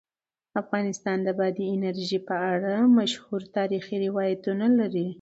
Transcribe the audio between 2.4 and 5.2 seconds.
اړه مشهور تاریخی روایتونه لري.